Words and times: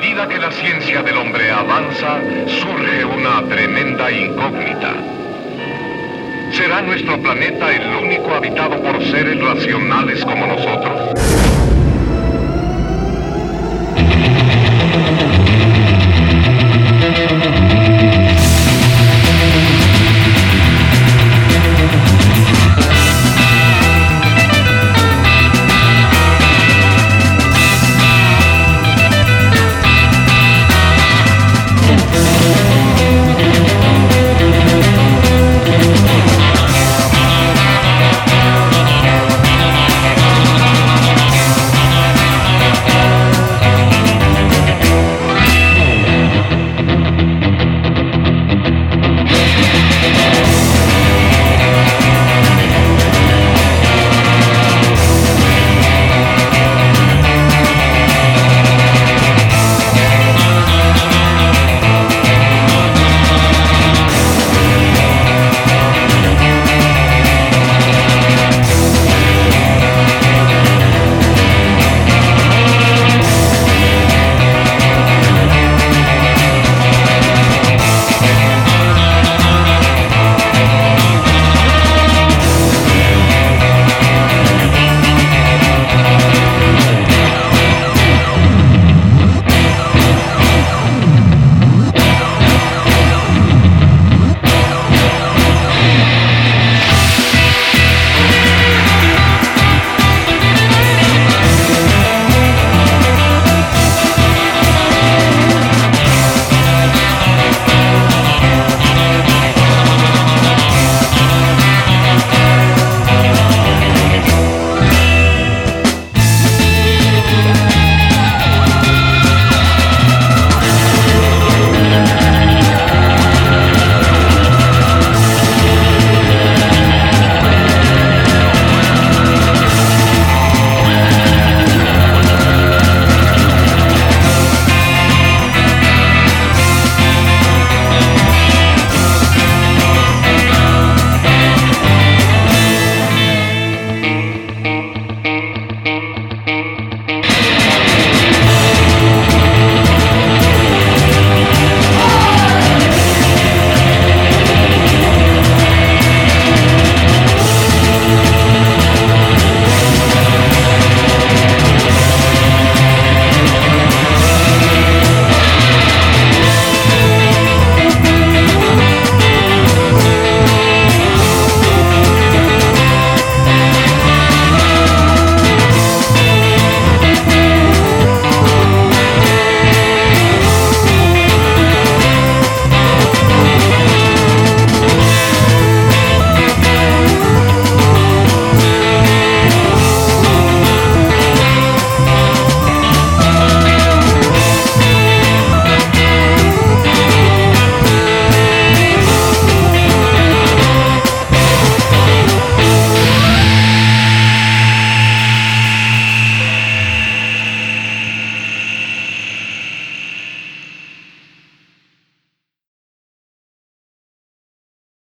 medida 0.00 0.28
que 0.28 0.38
la 0.38 0.50
ciencia 0.50 1.02
del 1.02 1.16
hombre 1.16 1.50
avanza, 1.50 2.20
surge 2.46 3.02
una 3.04 3.42
tremenda 3.48 4.10
incógnita. 4.10 4.92
¿Será 6.52 6.82
nuestro 6.82 7.18
planeta 7.22 7.74
el 7.74 8.04
único 8.04 8.34
habitado 8.34 8.82
por 8.82 9.02
seres 9.04 9.42
racionales 9.42 10.22
como 10.22 10.46
nosotros? 10.48 11.45